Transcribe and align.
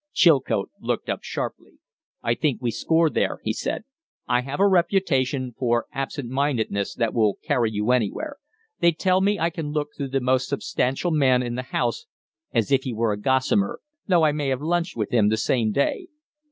Chilcote 0.13 0.71
looked 0.79 1.09
up 1.09 1.19
sharply. 1.21 1.73
"I 2.23 2.33
think 2.33 2.59
we 2.59 2.71
score 2.71 3.07
there," 3.07 3.37
he 3.43 3.53
said. 3.53 3.83
"I 4.27 4.41
have 4.41 4.59
a 4.59 4.67
reputation 4.67 5.53
for 5.55 5.85
absent 5.93 6.27
mindedness 6.27 6.95
that 6.95 7.13
will 7.13 7.37
carry 7.43 7.69
you 7.69 7.91
anywhere. 7.91 8.37
They 8.79 8.93
tell 8.93 9.21
me 9.21 9.37
I 9.37 9.51
can 9.51 9.69
look 9.71 9.89
through 9.95 10.09
the 10.09 10.19
most 10.19 10.47
substantial 10.49 11.11
man 11.11 11.43
in 11.43 11.53
the 11.53 11.61
House 11.69 12.07
as 12.51 12.71
if 12.71 12.81
he 12.81 12.95
were 12.95 13.15
gossamer, 13.15 13.79
though 14.07 14.23
I 14.25 14.31
may 14.31 14.47
have 14.47 14.59
lunched 14.63 14.97
with 14.97 15.11
him 15.11 15.29
the 15.29 15.37
same 15.37 15.71
day." 15.71 16.07